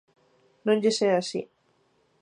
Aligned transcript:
Non 0.65 0.77
lles 0.81 0.97
é 1.09 1.11
así. 1.15 1.41